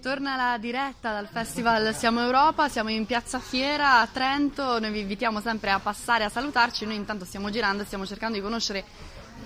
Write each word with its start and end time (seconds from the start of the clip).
Torna 0.00 0.34
la 0.34 0.56
diretta 0.56 1.12
dal 1.12 1.28
Festival 1.28 1.94
Siamo 1.94 2.22
Europa, 2.22 2.70
siamo 2.70 2.88
in 2.88 3.04
Piazza 3.04 3.38
Fiera 3.38 4.00
a 4.00 4.08
Trento, 4.10 4.80
noi 4.80 4.92
vi 4.92 5.00
invitiamo 5.00 5.42
sempre 5.42 5.68
a 5.72 5.78
passare 5.78 6.24
a 6.24 6.30
salutarci, 6.30 6.86
noi 6.86 6.94
intanto 6.94 7.26
stiamo 7.26 7.50
girando 7.50 7.82
e 7.82 7.84
stiamo 7.84 8.06
cercando 8.06 8.38
di 8.38 8.42
conoscere 8.42 8.82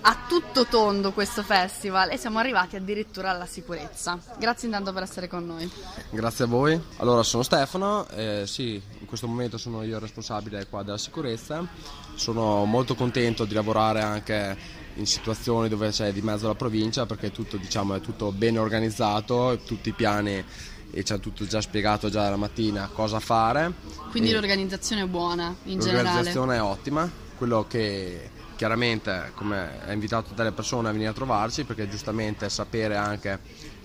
a 0.02 0.24
tutto 0.28 0.66
tondo 0.66 1.12
questo 1.12 1.42
festival 1.42 2.10
e 2.10 2.16
siamo 2.16 2.38
arrivati 2.38 2.76
addirittura 2.76 3.30
alla 3.30 3.46
sicurezza. 3.46 4.18
Grazie 4.38 4.68
intanto 4.68 4.92
per 4.92 5.02
essere 5.02 5.28
con 5.28 5.46
noi. 5.46 5.70
Grazie 6.10 6.44
a 6.44 6.46
voi. 6.46 6.80
Allora, 6.96 7.22
sono 7.22 7.42
Stefano, 7.42 8.06
eh, 8.08 8.44
sì, 8.46 8.80
in 8.98 9.06
questo 9.06 9.26
momento 9.26 9.58
sono 9.58 9.82
io 9.82 9.96
il 9.96 10.00
responsabile 10.00 10.66
qua 10.66 10.82
della 10.82 10.98
sicurezza. 10.98 11.66
Sono 12.14 12.64
molto 12.64 12.94
contento 12.94 13.44
di 13.44 13.54
lavorare 13.54 14.02
anche 14.02 14.56
in 14.94 15.06
situazioni 15.06 15.68
dove 15.68 15.90
c'è 15.90 16.12
di 16.12 16.22
mezzo 16.22 16.46
la 16.46 16.54
provincia 16.54 17.06
perché 17.06 17.30
tutto, 17.32 17.56
diciamo, 17.56 17.94
è 17.94 18.00
tutto 18.00 18.30
ben 18.30 18.58
organizzato, 18.58 19.58
tutti 19.64 19.88
i 19.88 19.92
piani 19.92 20.44
e 20.90 21.02
c'è 21.02 21.18
tutto 21.18 21.44
già 21.44 21.60
spiegato 21.60 22.08
già 22.08 22.30
la 22.30 22.36
mattina 22.36 22.88
cosa 22.92 23.18
fare. 23.18 23.72
Quindi 24.10 24.30
e 24.30 24.32
l'organizzazione 24.34 25.02
è 25.02 25.06
buona 25.06 25.54
in 25.64 25.80
generale? 25.80 26.02
L'organizzazione 26.02 26.56
è 26.56 26.62
ottima, 26.62 27.10
quello 27.36 27.66
che 27.68 28.30
chiaramente 28.56 29.32
come 29.34 29.84
è 29.86 29.92
invitato 29.92 30.34
delle 30.34 30.52
persone 30.52 30.88
a 30.88 30.92
venire 30.92 31.10
a 31.10 31.14
trovarci 31.14 31.64
perché 31.64 31.88
giustamente 31.88 32.48
sapere 32.48 32.96
anche 32.96 33.40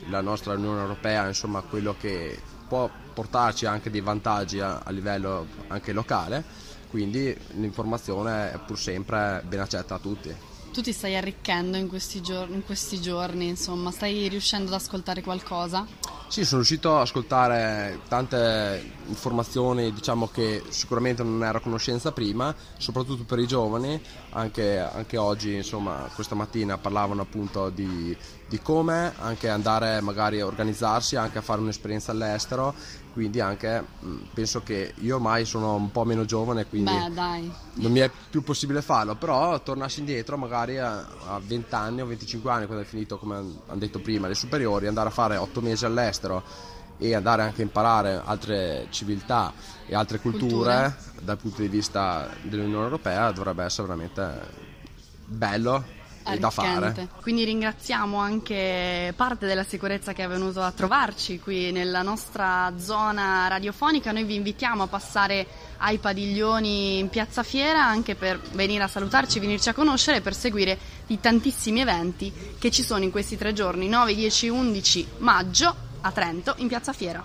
la 0.10 0.22
nostra 0.22 0.54
Unione 0.54 0.82
Europea 0.82 1.28
insomma 1.28 1.62
quello 1.62 1.96
che 2.00 2.40
può 2.68 2.90
portarci 3.14 3.66
anche 3.66 3.90
dei 3.90 4.02
vantaggi 4.02 4.60
a, 4.60 4.82
a 4.84 4.92
livello 4.92 5.48
anche 5.68 5.92
locale. 5.92 6.44
Quindi 6.90 7.36
l'informazione 7.54 8.52
è 8.52 8.58
pur 8.66 8.80
sempre 8.80 9.44
ben 9.46 9.60
accetta 9.60 9.96
a 9.96 10.00
tutti 10.00 10.36
tu 10.72 10.82
ti 10.82 10.92
stai 10.94 11.16
arricchendo 11.16 11.78
in 11.78 11.88
questi, 11.88 12.22
giorni, 12.22 12.56
in 12.56 12.66
questi 12.66 13.02
giorni, 13.02 13.48
insomma, 13.48 13.92
stai 13.92 14.28
riuscendo 14.28 14.68
ad 14.68 14.82
ascoltare 14.82 15.22
qualcosa? 15.22 15.86
Sì, 16.28 16.46
sono 16.46 16.58
riuscito 16.58 16.96
ad 16.96 17.02
ascoltare 17.02 18.02
tante 18.08 18.98
informazioni 19.08 19.92
diciamo 19.92 20.28
che 20.28 20.62
sicuramente 20.70 21.24
non 21.24 21.44
ero 21.44 21.58
a 21.58 21.62
conoscenza 21.62 22.12
prima, 22.12 22.56
soprattutto 22.78 23.24
per 23.24 23.40
i 23.40 23.48
giovani, 23.48 24.00
anche, 24.32 24.78
anche 24.78 25.18
oggi, 25.18 25.56
insomma, 25.56 26.08
questa 26.14 26.36
mattina 26.36 26.78
parlavano 26.78 27.24
appunto 27.24 27.70
di, 27.70 28.16
di, 28.50 28.60
come 28.62 29.14
anche 29.20 29.48
andare 29.48 30.02
magari 30.02 30.42
a 30.42 30.46
organizzarsi, 30.46 31.16
anche 31.16 31.38
a 31.38 31.42
fare 31.42 31.62
un'esperienza 31.62 32.12
all'estero, 32.12 32.74
quindi 33.14 33.40
anche 33.40 33.86
penso 34.34 34.62
che 34.64 34.94
io 34.98 35.16
ormai 35.16 35.46
sono 35.46 35.76
un 35.76 35.92
po' 35.92 36.04
meno 36.04 36.26
giovane, 36.26 36.66
quindi 36.66 36.92
Beh, 36.92 37.52
non 37.76 37.92
mi 37.92 38.00
è 38.00 38.10
più 38.30 38.44
possibile 38.44 38.82
farlo, 38.82 39.16
però 39.16 39.62
tornassi 39.62 40.00
indietro 40.00 40.36
magari 40.38 40.80
a, 40.80 41.06
a 41.28 41.40
20 41.42 41.76
anni 41.76 42.02
o 42.02 42.06
25 42.08 42.52
anni, 42.52 42.66
quando 42.66 42.84
hai 42.84 42.90
finito, 42.90 43.18
come 43.18 43.36
hanno 43.36 43.80
detto 43.80 44.00
prima, 44.00 44.28
le 44.28 44.36
superiori, 44.36 44.88
andare 44.88 45.10
a 45.10 45.12
fare 45.12 45.38
8 45.38 45.62
mesi 45.62 45.86
all'estero, 45.86 46.44
e 47.02 47.16
andare 47.16 47.44
anche 47.44 47.62
a 47.62 47.64
imparare 47.64 48.22
altre 48.24 48.88
civiltà 48.90 49.54
e 49.86 49.96
altre 49.96 50.20
culture, 50.20 50.50
culture. 50.50 50.96
dal 51.22 51.38
punto 51.38 51.62
di 51.62 51.70
vista 51.70 52.30
dell'Unione 52.42 52.84
Europea 52.84 53.32
dovrebbe 53.32 53.64
essere 53.64 53.88
veramente 53.88 54.68
bello 55.26 55.98
da 56.38 56.50
fare. 56.50 57.08
Quindi 57.22 57.44
ringraziamo 57.46 58.18
anche 58.18 59.14
parte 59.16 59.46
della 59.46 59.64
sicurezza 59.64 60.14
che 60.14 60.24
è 60.24 60.28
venuto 60.28 60.62
a 60.62 60.72
trovarci 60.72 61.40
qui 61.40 61.72
nella 61.72 62.02
nostra 62.02 62.74
zona 62.78 63.48
radiofonica. 63.48 64.12
Noi 64.12 64.24
vi 64.24 64.36
invitiamo 64.36 64.84
a 64.84 64.88
passare 64.88 65.48
ai 65.78 65.98
padiglioni 65.98 67.00
in 67.00 67.10
Piazza 67.10 67.44
Fiera 67.44 67.84
anche 67.84 68.16
per 68.16 68.40
venire 68.52 68.84
a 68.84 68.88
salutarci, 68.88 69.40
venirci 69.40 69.70
a 69.70 69.74
conoscere 69.74 70.22
per 70.22 70.36
seguire 70.36 70.78
i 71.08 71.20
tantissimi 71.20 71.80
eventi 71.82 72.32
che 72.60 72.70
ci 72.70 72.84
sono 72.84 73.04
in 73.04 73.12
questi 73.12 73.38
tre 73.38 73.54
giorni, 73.54 73.88
9, 73.88 74.14
10, 74.14 74.50
11 74.50 75.08
maggio 75.20 75.76
a 76.02 76.12
Trento 76.12 76.54
in 76.58 76.68
Piazza 76.68 76.94
Fiera. 76.94 77.24